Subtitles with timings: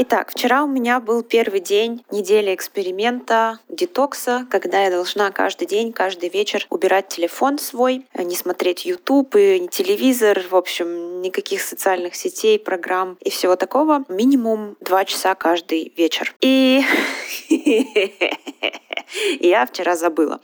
[0.00, 5.92] Итак, вчера у меня был первый день недели эксперимента, детокса, когда я должна каждый день,
[5.92, 11.62] каждый вечер убирать телефон свой, э, не смотреть YouTube и не телевизор, в общем, никаких
[11.62, 14.04] социальных сетей, программ и всего такого.
[14.08, 16.32] Минимум два часа каждый вечер.
[16.42, 16.84] И
[19.40, 20.40] я вчера забыла.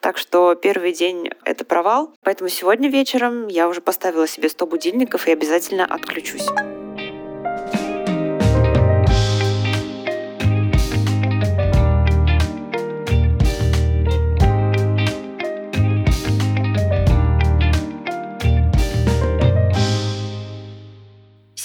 [0.00, 2.12] Так что первый день— это провал.
[2.22, 6.46] Поэтому сегодня вечером я уже поставила себе 100 будильников и обязательно отключусь.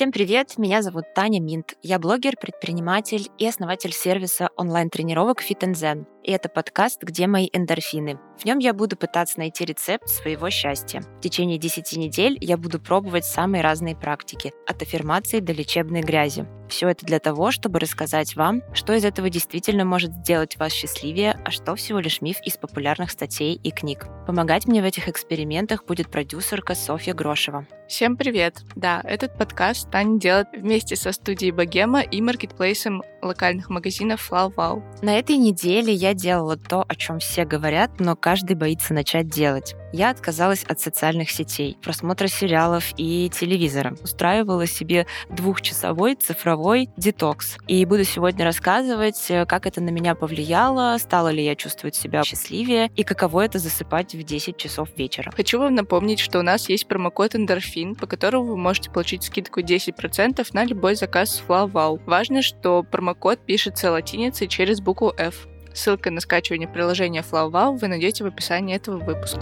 [0.03, 1.75] Всем привет, меня зовут Таня Минт.
[1.81, 6.05] Я блогер, предприниматель и основатель сервиса онлайн-тренировок Fit Zen.
[6.23, 8.20] И это подкаст «Где мои эндорфины?».
[8.38, 11.02] В нем я буду пытаться найти рецепт своего счастья.
[11.02, 16.46] В течение 10 недель я буду пробовать самые разные практики, от аффирмации до лечебной грязи.
[16.74, 21.40] Все это для того, чтобы рассказать вам, что из этого действительно может сделать вас счастливее,
[21.46, 24.07] а что всего лишь миф из популярных статей и книг.
[24.26, 27.68] Помогать мне в этих экспериментах будет продюсерка Софья Грошева.
[27.88, 28.63] Всем привет!
[28.76, 34.84] Да, этот подкаст Таня делает вместе со студией Богема и маркетплейсом локальных магазинов Wow Wow.
[35.04, 39.76] На этой неделе я делала то, о чем все говорят, но каждый боится начать делать.
[39.91, 43.96] Я отказалась от социальных сетей, просмотра сериалов и телевизора.
[44.02, 47.57] Устраивала себе двухчасовой цифровой детокс.
[47.68, 52.24] И буду сегодня рассказывать, э, как это на меня повлияло, стала ли я чувствовать себя
[52.24, 55.29] счастливее и каково это засыпать в 10 часов вечера.
[55.35, 59.60] Хочу вам напомнить, что у нас есть промокод эндорфин, по которому вы можете получить скидку
[59.60, 62.01] 10% на любой заказ с FlowWow.
[62.05, 65.46] Важно, что промокод пишется латиницей через букву F.
[65.74, 69.41] Ссылка на скачивание приложения FlowWow вы найдете в описании этого выпуска.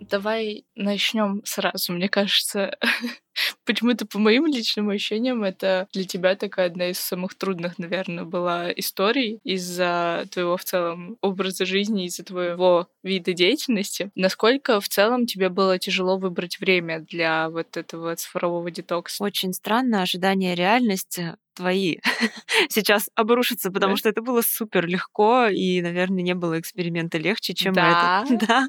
[0.00, 1.92] Давай начнем сразу.
[1.92, 2.76] Мне кажется,
[3.64, 8.72] почему-то по моим личным ощущениям это для тебя такая одна из самых трудных, наверное, была
[8.72, 14.10] историй из-за твоего в целом образа жизни, из-за твоего вида деятельности.
[14.14, 19.22] Насколько в целом тебе было тяжело выбрать время для вот этого цифрового детокса?
[19.22, 21.96] Очень странно ожидание реальности твои
[22.68, 23.96] сейчас обрушатся, потому да.
[23.98, 28.24] что это было супер легко, и, наверное, не было эксперимента легче, чем да.
[28.24, 28.38] это.
[28.42, 28.68] Да.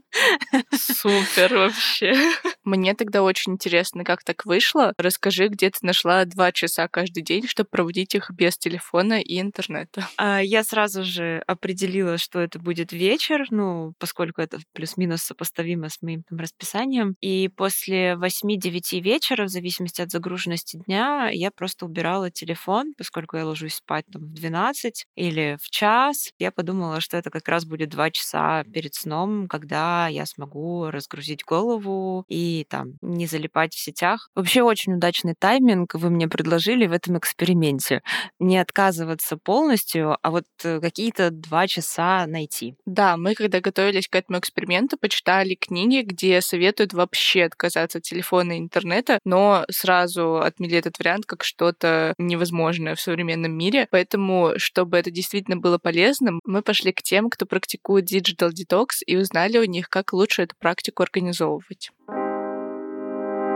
[0.71, 2.13] Супер вообще.
[2.63, 4.93] Мне тогда очень интересно, как так вышло.
[4.97, 10.07] Расскажи, где ты нашла два часа каждый день, чтобы проводить их без телефона и интернета.
[10.17, 16.01] А, я сразу же определила, что это будет вечер, ну, поскольку это плюс-минус сопоставимо с
[16.01, 17.15] моим там расписанием.
[17.19, 23.45] И после 8-9 вечера, в зависимости от загруженности дня, я просто убирала телефон поскольку я
[23.45, 26.31] ложусь спать там в 12 или в час.
[26.39, 31.43] Я подумала, что это как раз будет два часа перед сном, когда я смогу разгрузить
[31.43, 34.29] голову и там не залипать в сетях.
[34.35, 38.01] Вообще очень удачный тайминг вы мне предложили в этом эксперименте.
[38.39, 42.75] Не отказываться полностью, а вот э, какие-то два часа найти.
[42.85, 48.53] Да, мы когда готовились к этому эксперименту, почитали книги, где советуют вообще отказаться от телефона
[48.53, 53.87] и интернета, но сразу отмели этот вариант как что-то невозможное возможное в современном мире.
[53.89, 59.17] Поэтому, чтобы это действительно было полезным, мы пошли к тем, кто практикует Digital Detox и
[59.17, 61.91] узнали у них, как лучше эту практику организовывать.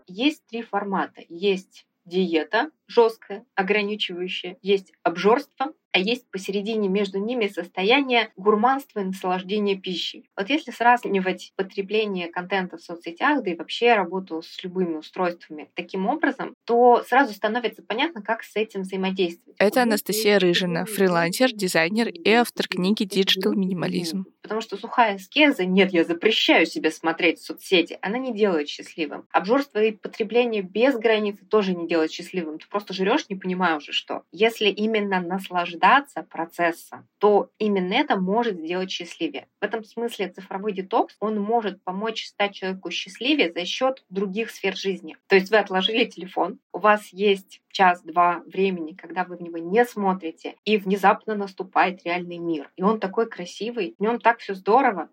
[0.07, 1.21] Есть три формата.
[1.27, 9.75] Есть диета жесткая, ограничивающая, есть обжорство, а есть посередине между ними состояние гурманства и наслаждения
[9.75, 10.29] пищей.
[10.37, 16.07] Вот если сравнивать потребление контента в соцсетях, да и вообще работу с любыми устройствами таким
[16.07, 19.57] образом, то сразу становится понятно, как с этим взаимодействовать.
[19.59, 24.25] Это Анастасия Рыжина, фрилансер, дизайнер и автор книги «Digital минимализм».
[24.43, 29.25] Потому что сухая аскеза «нет, я запрещаю себе смотреть соцсети», она не делает счастливым.
[29.31, 32.59] Обжорство и потребление без границы тоже не делает счастливым.
[32.59, 34.21] Ты просто жрешь, не понимая уже что.
[34.31, 39.47] Если именно наслаждаться процессом, то именно это может сделать счастливее.
[39.59, 44.75] В этом смысле цифровой детокс, он может помочь стать человеку счастливее за счет других сфер
[44.75, 45.17] жизни.
[45.25, 49.83] То есть вы отложили телефон, у вас есть час-два времени, когда вы в него не
[49.83, 52.69] смотрите, и внезапно наступает реальный мир.
[52.75, 55.09] И он такой красивый, в нем так все здорово.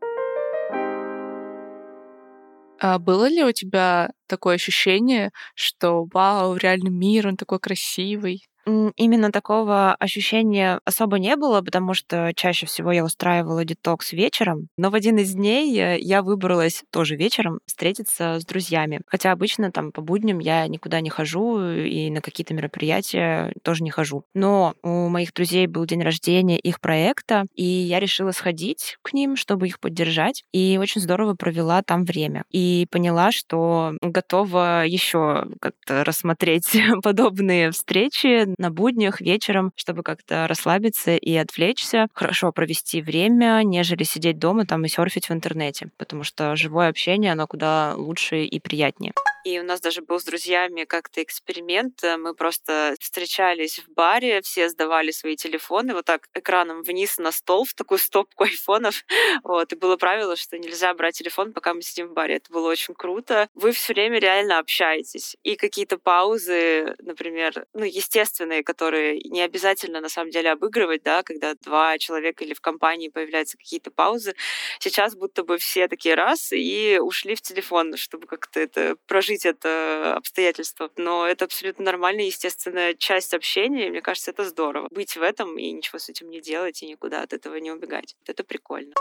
[2.87, 8.47] А было ли у тебя такое ощущение, что вау, реальный мир, он такой красивый?
[8.66, 14.69] Именно такого ощущения особо не было, потому что чаще всего я устраивала детокс вечером.
[14.76, 19.00] Но в один из дней э, я выбралась тоже вечером встретиться с друзьями.
[19.06, 23.90] Хотя обычно там по будням я никуда не хожу и на какие-то мероприятия тоже не
[23.90, 24.25] хожу.
[24.34, 29.37] Но у моих друзей был день рождения их проекта, и я решила сходить к ним,
[29.37, 30.44] чтобы их поддержать.
[30.52, 32.44] И очень здорово провела там время.
[32.50, 41.17] И поняла, что готова еще как-то рассмотреть подобные встречи на буднях вечером, чтобы как-то расслабиться
[41.17, 46.56] и отвлечься, хорошо провести время, нежели сидеть дома там и серфить в интернете, потому что
[46.56, 49.12] живое общение, оно куда лучше и приятнее.
[49.44, 52.02] И у нас даже был с друзьями как-то эксперимент.
[52.02, 57.67] Мы просто встречались в баре, все сдавали свои телефоны вот так экраном вниз на стол
[57.67, 59.05] в такую стопку айфонов.
[59.43, 59.73] Вот.
[59.73, 62.37] И было правило, что нельзя брать телефон, пока мы сидим в баре.
[62.37, 63.49] Это было очень круто.
[63.55, 65.37] Вы все время реально общаетесь.
[65.43, 71.55] И какие-то паузы, например, ну, естественные, которые не обязательно на самом деле обыгрывать, да, когда
[71.55, 74.35] два человека или в компании появляются какие-то паузы.
[74.79, 80.15] Сейчас будто бы все такие раз и ушли в телефон, чтобы как-то это прожить это
[80.17, 80.91] обстоятельство.
[80.97, 84.89] Но это абсолютно нормальная, естественная часть общения, и мне кажется, это здорово.
[84.91, 88.17] Быть в этом и ничего с этим не делать, и никуда от этого не убегать.
[88.27, 88.95] Это прикольно.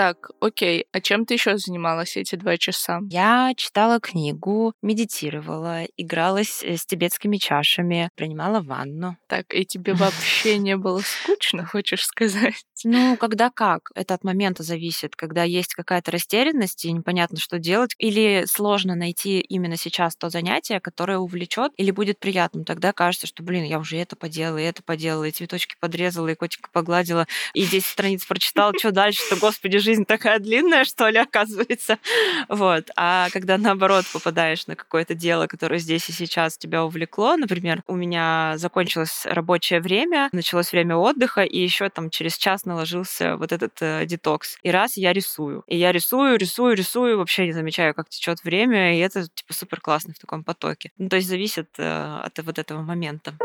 [0.00, 0.86] Так, окей.
[0.92, 3.00] А чем ты еще занималась эти два часа?
[3.10, 9.18] Я читала книгу, медитировала, игралась э, с тибетскими чашами, принимала ванну.
[9.26, 12.64] Так, и тебе вообще не было скучно, хочешь сказать?
[12.84, 13.90] Ну, когда как.
[13.94, 15.16] Это от момента зависит.
[15.16, 20.80] Когда есть какая-то растерянность и непонятно, что делать, или сложно найти именно сейчас то занятие,
[20.80, 22.64] которое увлечет или будет приятным.
[22.64, 26.34] Тогда кажется, что, блин, я уже это поделала, и это поделала, и цветочки подрезала, и
[26.34, 31.98] котика погладила, и 10 страниц прочитала, что дальше-то, господи, жизнь такая длинная, что ли, оказывается.
[32.48, 32.90] Вот.
[32.96, 37.94] А когда наоборот попадаешь на какое-то дело, которое здесь и сейчас тебя увлекло, например, у
[37.96, 43.72] меня закончилось рабочее время, началось время отдыха, и еще там через час наложился вот этот
[43.80, 44.56] э, детокс.
[44.62, 45.62] И раз я рисую.
[45.66, 49.80] И я рисую, рисую, рисую, вообще не замечаю, как течет время, и это типа супер
[49.80, 50.92] классно в таком потоке.
[50.98, 53.36] Ну, то есть зависит э, от вот этого момента.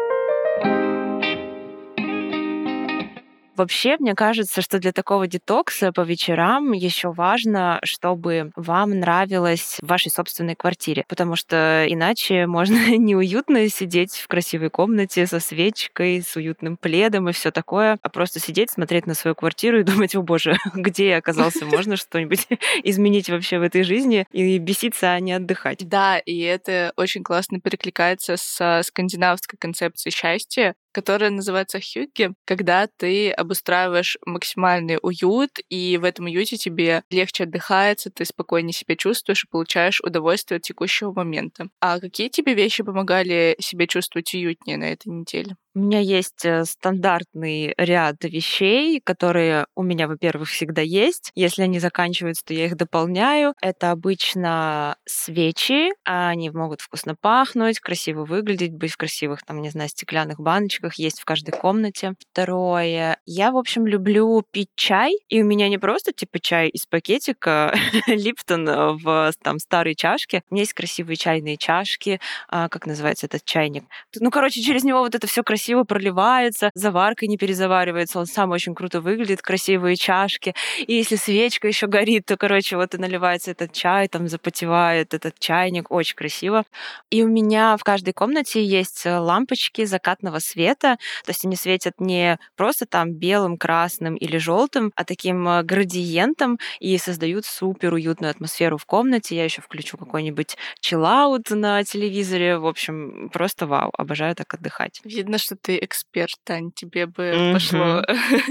[3.56, 9.88] Вообще, мне кажется, что для такого детокса по вечерам еще важно, чтобы вам нравилось в
[9.88, 16.36] вашей собственной квартире, потому что иначе можно неуютно сидеть в красивой комнате со свечкой, с
[16.36, 20.22] уютным пледом и все такое, а просто сидеть, смотреть на свою квартиру и думать, о
[20.22, 22.48] боже, где я оказался, можно что-нибудь
[22.84, 24.26] изменить вообще в этой жизни?
[24.32, 25.88] и беситься, а не отдыхать.
[25.88, 33.30] Да, и это очень классно перекликается с скандинавской концепцией счастья, которая называется хюгге, когда ты
[33.32, 39.48] обустраиваешь максимальный уют, и в этом уюте тебе легче отдыхается, ты спокойнее себя чувствуешь и
[39.50, 41.68] получаешь удовольствие от текущего момента.
[41.82, 45.58] А какие тебе вещи помогали себе чувствовать уютнее на этой неделе?
[45.76, 51.32] У меня есть э, стандартный ряд вещей, которые у меня, во-первых, всегда есть.
[51.36, 53.56] Если они заканчиваются, то я их дополняю.
[53.62, 55.90] Это обычно свечи.
[56.06, 61.20] Они могут вкусно пахнуть, красиво выглядеть, быть в красивых, там, не знаю, стеклянных баночках, есть
[61.20, 62.14] в каждой комнате.
[62.32, 63.18] Второе.
[63.26, 65.18] Я, в общем, люблю пить чай.
[65.28, 67.76] И у меня не просто, типа, чай из пакетика
[68.08, 70.42] Липтон в там старой чашке.
[70.50, 72.22] У меня есть красивые чайные чашки.
[72.48, 73.84] А, как называется этот чайник?
[74.22, 78.52] Ну, короче, через него вот это все красиво красиво проливается, заварка не перезаваривается, он сам
[78.52, 80.54] очень круто выглядит, красивые чашки.
[80.86, 85.40] И если свечка еще горит, то, короче, вот и наливается этот чай, там запотевает этот
[85.40, 86.66] чайник, очень красиво.
[87.10, 91.94] И у меня в каждой комнате есть э, лампочки закатного света, то есть они светят
[92.00, 98.30] не просто там белым, красным или желтым, а таким э, градиентом и создают супер уютную
[98.30, 99.36] атмосферу в комнате.
[99.36, 102.60] Я еще включу какой-нибудь чиллаут на телевизоре.
[102.60, 105.02] В общем, просто вау, обожаю так отдыхать.
[105.04, 107.54] Видно, что ты эксперт, Тань, тебе бы mm-hmm.
[107.54, 108.04] пошло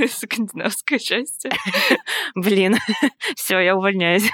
[0.09, 1.51] скандинавское счастье.
[2.35, 2.77] Блин,
[3.37, 4.29] все, я увольняюсь.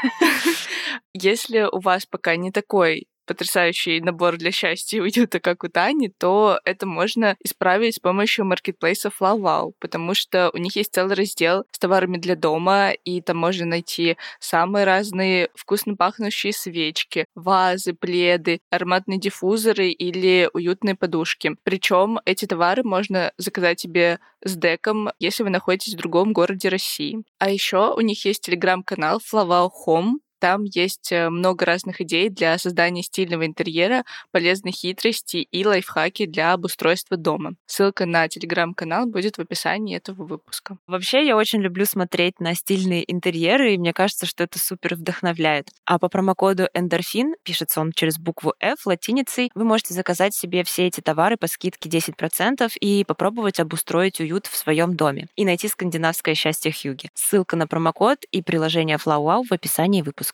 [1.14, 6.58] Если у вас пока не такой потрясающий набор для счастья уюта, как у Тани, то
[6.64, 11.78] это можно исправить с помощью маркетплейса Wow, потому что у них есть целый раздел с
[11.78, 19.20] товарами для дома, и там можно найти самые разные вкусно пахнущие свечки, вазы, пледы, ароматные
[19.20, 21.54] диффузоры или уютные подушки.
[21.62, 27.22] Причем эти товары можно заказать себе с деком, если вы находитесь в другом городе России.
[27.38, 32.56] А еще у них есть телеграм-канал Flavao Home, Там есть э, много разных идей для
[32.56, 37.52] создания стильного интерьера, полезных хитростей и лайфхаки для обустройства дома.
[37.66, 40.78] Ссылка на телеграм-канал будет в описании этого выпуска.
[40.86, 45.68] Вообще, я очень люблю смотреть на стильные интерьеры, и мне кажется, что это супер вдохновляет.
[45.84, 50.86] А по промокоду Эндорфин, пишется он через букву F латиницей, вы можете заказать себе все
[50.86, 56.34] эти товары по скидке 10% и попробовать обустроить уют в своем доме и найти скандинавское
[56.34, 57.10] счастье Хьюги.
[57.12, 60.29] Ссылка на промокод и приложение FlowWow в описании выпуска.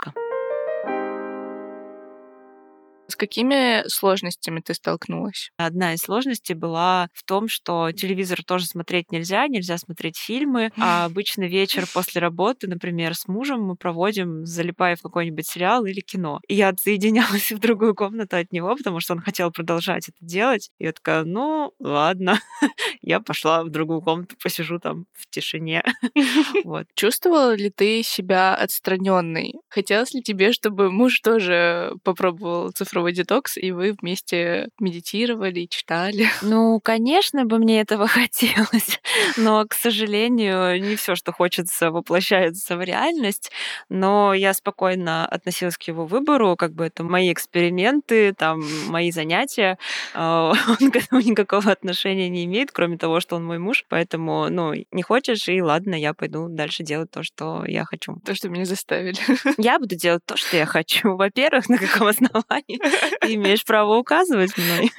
[3.08, 5.50] С какими сложностями ты столкнулась?
[5.56, 11.04] Одна из сложностей была в том, что телевизор тоже смотреть нельзя, нельзя смотреть фильмы, а
[11.04, 16.40] обычно вечер после работы, например, с мужем мы проводим, залипая в какой-нибудь сериал или кино.
[16.48, 20.70] И я отсоединялась в другую комнату от него, потому что он хотел продолжать это делать.
[20.78, 22.40] И я такая, ну, ладно,
[23.06, 25.82] я пошла в другую комнату, посижу там в тишине.
[26.64, 26.86] Вот.
[26.94, 29.54] Чувствовала ли ты себя отстраненной?
[29.68, 36.26] Хотелось ли тебе, чтобы муж тоже попробовал цифровой детокс, и вы вместе медитировали, читали.
[36.42, 39.00] Ну, конечно бы мне этого хотелось,
[39.36, 43.50] но, к сожалению, не все, что хочется, воплощается в реальность.
[43.88, 49.78] Но я спокойно относилась к его выбору, как бы это мои эксперименты, там, мои занятия.
[50.14, 53.84] А, он к этому никакого отношения не имеет, кроме того, что он мой муж.
[53.88, 58.16] Поэтому, ну, не хочешь, и ладно, я пойду дальше делать то, что я хочу.
[58.24, 59.18] То, что меня заставили.
[59.58, 61.16] Я буду делать то, что я хочу.
[61.16, 62.78] Во-первых, на каком основании?
[63.20, 64.90] Ты имеешь право указывать мной.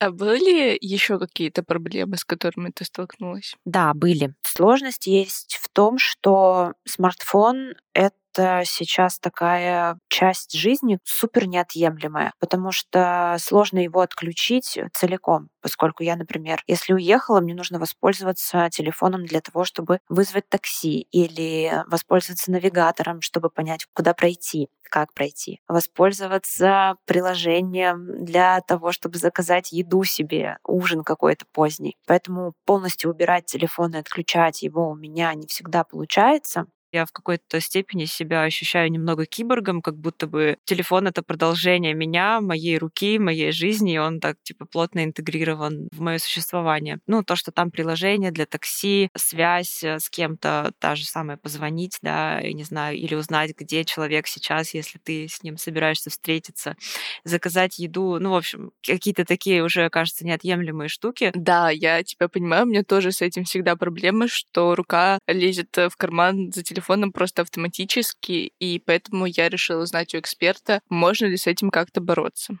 [0.00, 3.56] А были еще какие-то проблемы, с которыми ты столкнулась?
[3.64, 4.34] Да, были.
[4.42, 12.70] Сложность есть в том, что смартфон— это это сейчас такая часть жизни супер неотъемлемая, потому
[12.72, 19.40] что сложно его отключить целиком, поскольку я, например, если уехала, мне нужно воспользоваться телефоном для
[19.40, 28.24] того, чтобы вызвать такси или воспользоваться навигатором, чтобы понять, куда пройти как пройти, воспользоваться приложением
[28.24, 31.98] для того, чтобы заказать еду себе, ужин какой-то поздний.
[32.06, 36.66] Поэтому полностью убирать телефон и отключать его у меня не всегда получается.
[36.90, 42.40] Я в какой-то степени себя ощущаю немного киборгом, как будто бы телефон— это продолжение меня,
[42.40, 46.98] моей руки, моей жизни, и он так, типа, плотно интегрирован в мое существование.
[47.06, 51.98] Ну, то, что там приложение для такси, связь э, с кем-то, та же самая позвонить,
[52.00, 56.74] да, я не знаю, или узнать, где человек сейчас, если ты с ним собираешься встретиться,
[57.22, 61.32] заказать еду, ну, в общем, какие-то такие уже, кажется, неотъемлемые штуки.
[61.34, 65.92] Да, я тебя понимаю, у меня тоже с этим всегда проблема, что рука лезет в
[65.98, 71.36] карман за телефоном телефоном просто автоматически, и поэтому я решила узнать у эксперта, можно ли
[71.36, 72.58] с этим как-то бороться.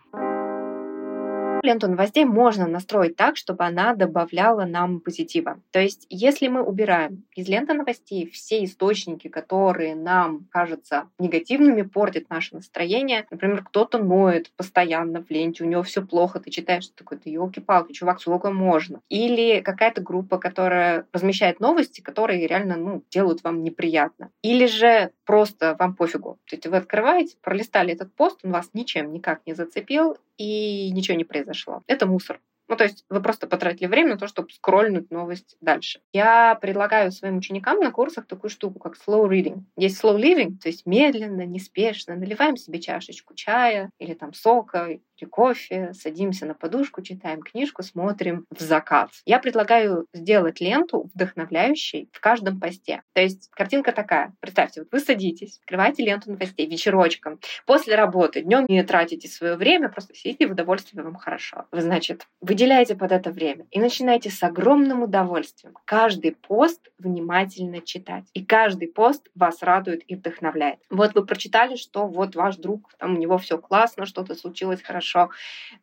[1.62, 5.60] Ленту новостей можно настроить так, чтобы она добавляла нам позитива.
[5.70, 12.30] То есть, если мы убираем из ленты новостей все источники, которые нам кажутся негативными, портят
[12.30, 16.96] наше настроение, например, кто-то ноет постоянно в ленте, у него все плохо, ты читаешь, что
[16.96, 19.00] такое, ты елки-палки, чувак, сколько можно.
[19.08, 24.30] Или какая-то группа, которая размещает новости, которые реально ну, делают вам неприятно.
[24.42, 26.38] Или же просто вам пофигу.
[26.46, 31.16] То есть вы открываете, пролистали этот пост, он вас ничем никак не зацепил, и ничего
[31.16, 31.82] не произошло.
[31.86, 32.40] Это мусор.
[32.68, 36.00] Ну, то есть вы просто потратили время на то, чтобы скролльнуть новость дальше.
[36.12, 39.62] Я предлагаю своим ученикам на курсах такую штуку, как slow reading.
[39.76, 42.14] Есть slow living, то есть медленно, неспешно.
[42.14, 48.44] Наливаем себе чашечку чая или там сока или кофе, садимся на подушку, читаем книжку, смотрим
[48.50, 49.10] в закат.
[49.24, 53.02] Я предлагаю сделать ленту вдохновляющей в каждом посте.
[53.14, 54.34] То есть картинка такая.
[54.40, 59.88] Представьте, вот вы садитесь, открываете ленту новостей вечерочком, после работы, днем не тратите свое время,
[59.88, 61.66] просто сидите в удовольствие, вам хорошо.
[61.72, 67.80] Вы, значит, вы выделяйте под это время и начинайте с огромным удовольствием каждый пост внимательно
[67.80, 68.24] читать.
[68.34, 70.80] И каждый пост вас радует и вдохновляет.
[70.90, 75.30] Вот вы прочитали, что вот ваш друг, там у него все классно, что-то случилось хорошо,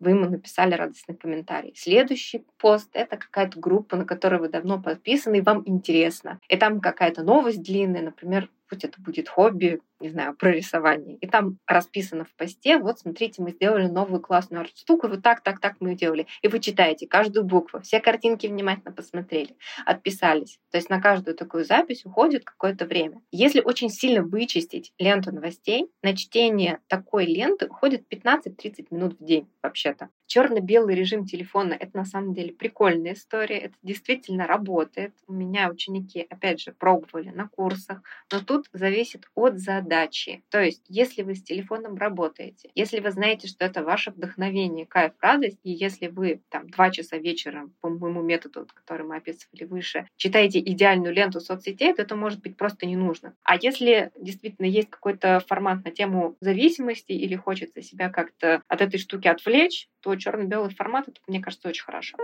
[0.02, 1.72] вы ему написали радостный комментарий.
[1.78, 6.42] Следующий пост— это какая-то группа, на которую вы давно подписаны, и вам интересно.
[6.50, 11.18] И там какая-то новость длинная, например, пусть это будет хобби, не знаю, про рисование.
[11.18, 15.60] И там расписано в посте, вот смотрите, мы сделали новую классную арт-штуку, вот так, так,
[15.60, 16.28] так мы ее делали.
[16.42, 19.56] И вы читаете каждую букву, все картинки внимательно посмотрели,
[19.86, 20.60] отписались.
[20.72, 23.22] То есть на каждую такую запись уходит какое-то время.
[23.32, 29.48] Если очень сильно вычистить ленту новостей, на чтение такой ленты уходит 15-30 минут в день
[29.62, 30.10] вообще-то.
[30.28, 35.14] Черно-белый режим телефона— это на самом деле прикольная история, это действительно работает.
[35.28, 38.02] У меня ученики, опять же, пробовали на курсах,
[38.32, 40.44] но тут зависит от задачи.
[40.50, 45.14] То есть, если вы с телефоном работаете, если вы знаете, что это ваше вдохновение, кайф,
[45.22, 50.08] радость, и если вы там два часа вечером по моему методу, который мы описывали выше,
[50.18, 53.36] читаете идеальную ленту соцсетей, то это может быть просто не нужно.
[53.44, 59.00] А если действительно есть какой-то формат на тему зависимости или хочется себя как-то от этой
[59.00, 62.16] штуки отвлечь, то черно-белый формат, это, мне кажется, очень хорошо.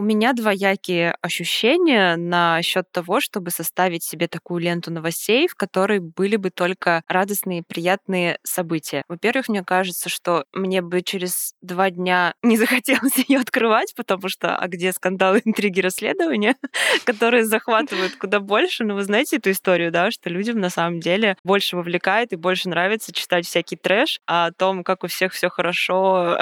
[0.00, 6.36] У меня двоякие ощущения насчет того, чтобы составить себе такую ленту новостей, в которой были
[6.36, 9.04] бы только радостные, приятные события.
[9.08, 14.56] Во-первых, мне кажется, что мне бы через два дня не захотелось ее открывать, потому что
[14.56, 16.56] а где скандалы, интриги, расследования,
[17.04, 18.84] которые захватывают куда больше.
[18.84, 22.70] Ну, вы знаете эту историю, да, что людям на самом деле больше вовлекает и больше
[22.70, 26.38] нравится читать всякий трэш, а о том, как у всех все хорошо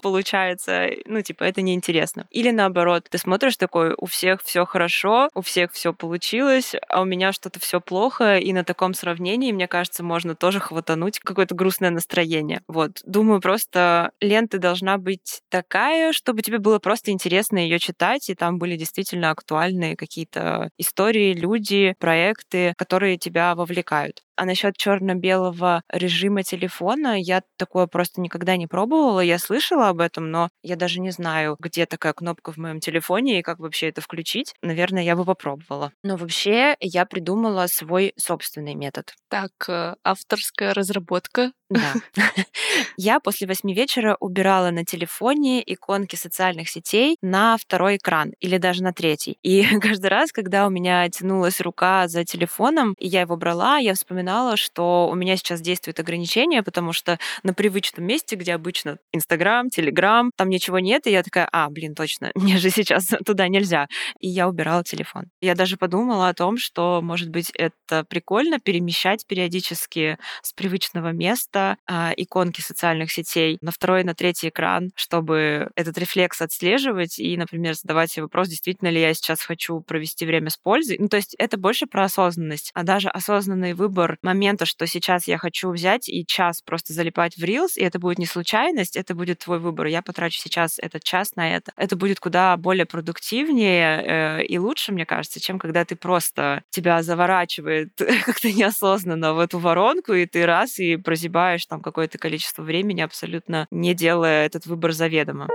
[0.00, 2.28] получается, ну, типа, это неинтересно.
[2.30, 7.02] Или наоборот, наоборот, ты смотришь такой, у всех все хорошо, у всех все получилось, а
[7.02, 11.54] у меня что-то все плохо, и на таком сравнении, мне кажется, можно тоже хватануть какое-то
[11.54, 12.62] грустное настроение.
[12.68, 13.00] Вот.
[13.06, 18.58] Думаю, просто лента должна быть такая, чтобы тебе было просто интересно ее читать, и там
[18.58, 24.23] были действительно актуальные какие-то истории, люди, проекты, которые тебя вовлекают.
[24.36, 29.20] А насчет черно-белого режима телефона я такое просто никогда не пробовала.
[29.20, 33.38] Я слышала об этом, но я даже не знаю, где такая кнопка в моем телефоне
[33.38, 34.54] и как вообще это включить.
[34.62, 35.92] Наверное, я бы попробовала.
[36.02, 39.14] Но вообще я придумала свой собственный метод.
[39.28, 41.52] Так, э, авторская разработка.
[41.70, 41.94] Да.
[42.96, 48.82] Я после восьми вечера убирала на телефоне иконки социальных сетей на второй экран или даже
[48.82, 49.38] на третий.
[49.42, 53.94] И каждый раз, когда у меня тянулась рука за телефоном, и я его брала, я
[53.94, 54.23] вспоминала,
[54.56, 60.30] что у меня сейчас действует ограничение, потому что на привычном месте, где обычно Инстаграм, Телеграм,
[60.36, 63.88] там ничего нет, и я такая, а, блин, точно, мне же сейчас туда нельзя.
[64.20, 65.24] И я убирала телефон.
[65.40, 71.76] Я даже подумала о том, что, может быть, это прикольно перемещать периодически с привычного места
[71.86, 77.74] а, иконки социальных сетей на второй, на третий экран, чтобы этот рефлекс отслеживать и, например,
[77.74, 80.96] задавать себе вопрос, действительно ли я сейчас хочу провести время с пользой.
[80.98, 85.38] Ну, то есть это больше про осознанность, а даже осознанный выбор момента, что сейчас я
[85.38, 89.40] хочу взять и час просто залипать в Reels, и это будет не случайность, это будет
[89.40, 89.86] твой выбор.
[89.86, 91.72] Я потрачу сейчас этот час на это.
[91.76, 97.02] Это будет куда более продуктивнее э, и лучше, мне кажется, чем когда ты просто тебя
[97.02, 97.90] заворачивает
[98.24, 103.66] как-то неосознанно в эту воронку, и ты раз и прозябаешь там какое-то количество времени, абсолютно
[103.70, 105.48] не делая этот выбор заведомо.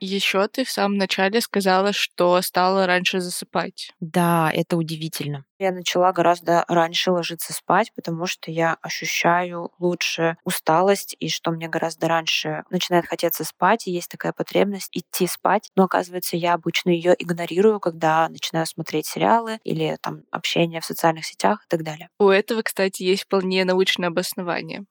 [0.00, 3.92] Еще ты в самом начале сказала, что стала раньше засыпать.
[4.00, 5.44] Да, это удивительно.
[5.58, 11.68] Я начала гораздо раньше ложиться спать, потому что я ощущаю лучше усталость, и что мне
[11.68, 15.70] гораздо раньше начинает хотеться спать, и есть такая потребность идти спать.
[15.74, 21.24] Но оказывается, я обычно ее игнорирую, когда начинаю смотреть сериалы или там общение в социальных
[21.24, 22.10] сетях и так далее.
[22.18, 24.84] У этого, кстати, есть вполне научное обоснование.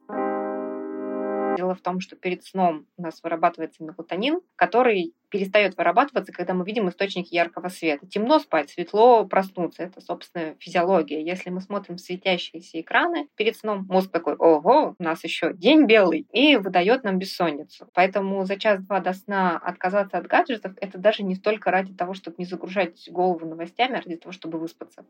[1.55, 6.65] Дело в том, что перед сном у нас вырабатывается мелатонин, который перестает вырабатываться, когда мы
[6.65, 8.07] видим источник яркого света.
[8.07, 9.83] Темно спать, светло проснуться.
[9.83, 11.21] Это, собственно, физиология.
[11.21, 16.25] Если мы смотрим светящиеся экраны перед сном, мозг такой, ого, у нас еще день белый,
[16.31, 17.89] и выдает нам бессонницу.
[17.93, 22.35] Поэтому за час-два до сна отказаться от гаджетов— это даже не столько ради того, чтобы
[22.37, 25.05] не загружать голову новостями, а ради того, чтобы выспаться.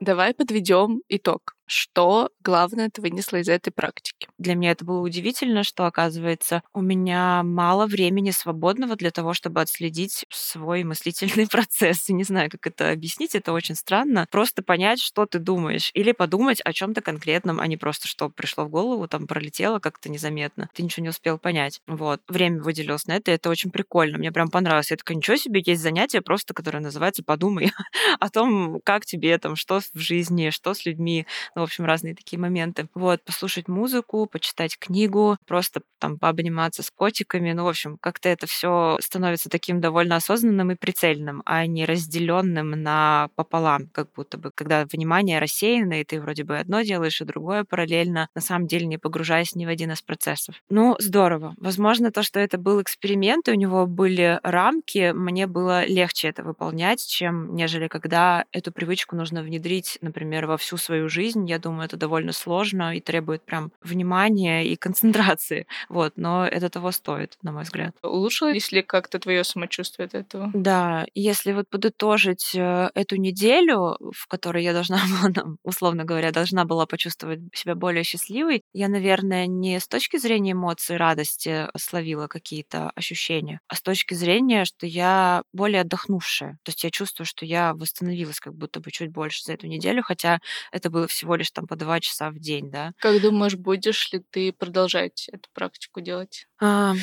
[0.00, 4.26] Давай подведем итог что главное ты вынесла из этой практики?
[4.38, 9.60] Для меня это было удивительно, что, оказывается, у меня мало времени свободного для того, чтобы
[9.60, 12.08] отследить свой мыслительный процесс.
[12.08, 14.26] И не знаю, как это объяснить, это очень странно.
[14.32, 18.28] Просто понять, что ты думаешь, или подумать о чем то конкретном, а не просто, что
[18.30, 20.68] пришло в голову, там пролетело как-то незаметно.
[20.74, 21.80] Ты ничего не успел понять.
[21.86, 22.20] Вот.
[22.26, 24.18] Время выделилось на это, и это очень прикольно.
[24.18, 24.90] Мне прям понравилось.
[24.90, 27.70] Я такая, ничего себе, есть занятие просто, которое называется «Подумай
[28.18, 31.26] о том, как тебе там, что в жизни, что с людьми,
[31.60, 32.88] в общем, разные такие моменты.
[32.94, 37.52] Вот, послушать музыку, почитать книгу, просто там пообниматься с котиками.
[37.52, 42.70] Ну, в общем, как-то это все становится таким довольно осознанным и прицельным, а не разделенным
[42.70, 47.24] на пополам, как будто бы, когда внимание рассеяно, и ты вроде бы одно делаешь, и
[47.24, 50.56] другое параллельно, на самом деле не погружаясь ни в один из процессов.
[50.70, 51.54] Ну, здорово.
[51.58, 56.42] Возможно, то, что это был эксперимент, и у него были рамки, мне было легче это
[56.42, 61.84] выполнять, чем нежели когда эту привычку нужно внедрить, например, во всю свою жизнь, я думаю,
[61.84, 65.66] это довольно сложно и требует прям внимания и концентрации.
[65.88, 67.94] Вот, но это того стоит, на мой взгляд.
[68.02, 70.50] Улучшилось ли как-то твое самочувствие от этого?
[70.54, 76.64] Да, если вот подытожить э, эту неделю, в которой я должна была, условно говоря, должна
[76.64, 82.90] была почувствовать себя более счастливой, я, наверное, не с точки зрения эмоций, радости словила какие-то
[82.94, 86.58] ощущения, а с точки зрения, что я более отдохнувшая.
[86.62, 90.02] То есть я чувствую, что я восстановилась как будто бы чуть больше за эту неделю,
[90.02, 90.38] хотя
[90.72, 92.92] это было всего лишь там по два часа в день, да.
[92.98, 96.46] Как думаешь, будешь ли ты продолжать эту практику делать?
[96.60, 96.94] А,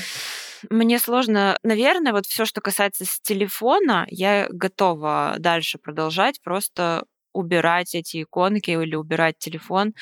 [0.69, 7.93] мне сложно, наверное, вот все, что касается с телефона, я готова дальше продолжать, просто убирать
[7.93, 9.93] эти иконки или убирать телефон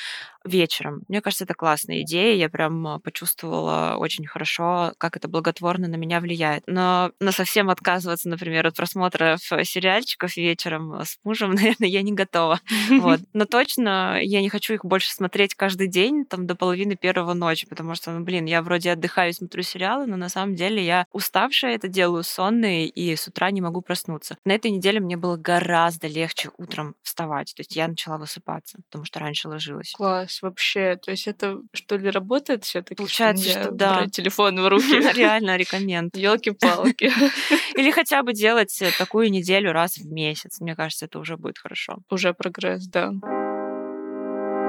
[0.46, 1.02] вечером.
[1.08, 2.36] Мне кажется, это классная идея.
[2.36, 6.64] Я прям а, почувствовала очень хорошо, как это благотворно на меня влияет.
[6.68, 12.14] Но, но совсем отказываться, например, от просмотра сериальчиков вечером а, с мужем, наверное, я не
[12.14, 12.60] готова.
[12.90, 13.20] Вот.
[13.34, 17.68] Но точно я не хочу их больше смотреть каждый день, там, до половины первого ночи,
[17.68, 21.76] потому что, ну, блин, я вроде отдыхаю, смотрю сериалы, но на самом деле я уставшая
[21.76, 24.38] это делаю, сонный, и с утра не могу проснуться.
[24.46, 27.54] На этой неделе мне было гораздо легче утром вставать.
[27.56, 29.92] То есть я начала высыпаться, потому что раньше ложилась.
[29.92, 30.96] Класс класс вообще.
[30.98, 32.96] То есть это что ли работает все-таки?
[32.96, 33.96] Получается, что, что да.
[33.96, 34.86] Брать телефон в руки.
[35.16, 36.16] Реально рекоменд.
[36.16, 37.12] Елки-палки.
[37.78, 40.60] Или хотя бы делать э, такую неделю раз в месяц.
[40.60, 41.98] Мне кажется, это уже будет хорошо.
[42.10, 43.12] Уже прогресс, да.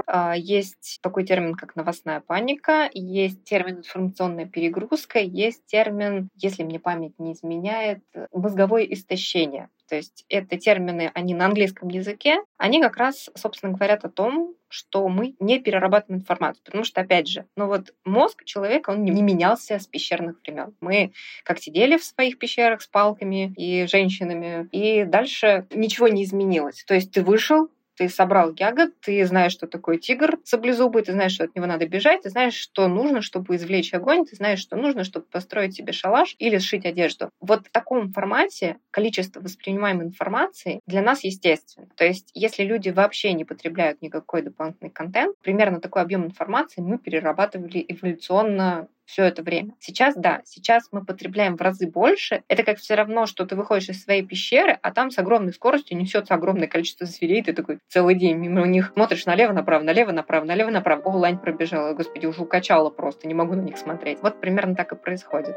[0.09, 6.79] А, есть такой термин, как новостная паника, есть термин информационная перегрузка, есть термин, если мне
[6.79, 9.68] память не изменяет, мозговое истощение.
[9.88, 14.55] То есть это термины, они на английском языке, они как раз, собственно, говорят о том,
[14.68, 16.62] что мы не перерабатываем информацию.
[16.64, 20.75] Потому что, опять же, ну вот мозг человека, он не менялся с пещерных времен.
[20.81, 21.12] Мы
[21.44, 26.85] как сидели в своих пещерах с палками и женщинами, и дальше ничего не изменилось.
[26.85, 31.33] То есть ты вышел, ты собрал ягод, ты знаешь, что такое тигр саблезубый, ты знаешь,
[31.33, 34.77] что от него надо бежать, ты знаешь, что нужно, чтобы извлечь огонь, ты знаешь, что
[34.77, 37.31] нужно, чтобы построить себе шалаш или сшить одежду.
[37.41, 41.89] Вот в таком формате количество воспринимаемой информации для нас естественно.
[41.97, 46.99] То есть, если люди вообще не потребляют никакой дополнительный контент, примерно такой объем информации мы
[46.99, 49.73] перерабатывали эволюционно все это время.
[49.81, 52.42] Сейчас, да, сейчас мы потребляем в разы больше.
[52.49, 55.97] Это как все равно, что ты выходишь из своей пещеры, а там с огромной скоростью
[55.97, 61.03] несется огромное количество зверей, ты такой целый день мимо них смотришь налево-направо, налево-направо, налево-направо.
[61.03, 64.19] О, лань пробежала, господи, уже укачала просто, не могу на них смотреть.
[64.23, 65.57] Вот примерно так и происходит.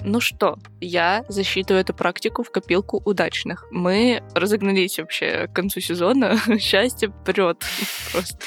[0.00, 3.66] Ну что, я засчитываю эту практику в копилку удачных.
[3.70, 6.36] Мы разогнались вообще к концу сезона.
[6.58, 7.64] Счастье прет
[8.12, 8.38] просто.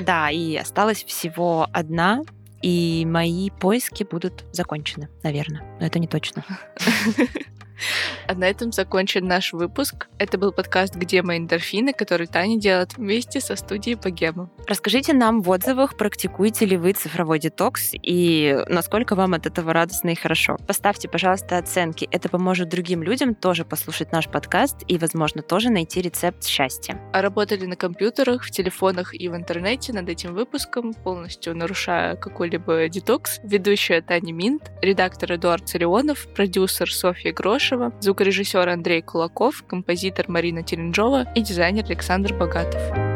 [0.00, 2.22] Да, и осталась всего одна
[2.62, 5.62] и мои поиски будут закончены, наверное.
[5.80, 6.44] Но это не точно.
[8.28, 10.08] А на этом закончен наш выпуск.
[10.18, 14.50] Это был подкаст «Где мои эндорфины», который Таня делает вместе со студией Богема.
[14.66, 20.10] Расскажите нам в отзывах, практикуете ли вы цифровой детокс и насколько вам от этого радостно
[20.10, 20.56] и хорошо.
[20.66, 22.08] Поставьте, пожалуйста, оценки.
[22.10, 27.00] Это поможет другим людям тоже послушать наш подкаст и, возможно, тоже найти рецепт счастья.
[27.12, 32.88] А работали на компьютерах, в телефонах и в интернете над этим выпуском, полностью нарушая какой-либо
[32.88, 40.28] детокс, ведущая Таня Минт, редактор Эдуард Царионов, продюсер Софья Грош, Кудряшева, звукорежиссер Андрей Кулаков, композитор
[40.28, 43.07] Марина Теренжова и дизайнер Александр Богатов.